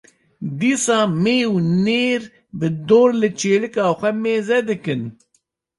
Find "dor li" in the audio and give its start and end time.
2.87-3.29